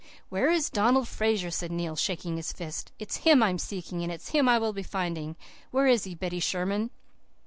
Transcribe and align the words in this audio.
"'Where 0.29 0.49
is 0.49 0.71
Donald 0.71 1.07
Fraser?' 1.07 1.51
said 1.51 1.71
Neil, 1.71 1.95
shaking 1.95 2.35
his 2.37 2.51
fist. 2.51 2.91
'It's 2.97 3.17
him 3.17 3.43
I'm 3.43 3.59
seeking, 3.59 4.01
and 4.01 4.11
it's 4.11 4.29
him 4.29 4.49
I 4.49 4.57
will 4.57 4.73
be 4.73 4.81
finding. 4.81 5.35
Where 5.69 5.85
is 5.85 6.05
he, 6.05 6.15
Betty 6.15 6.39
Sherman? 6.39 6.89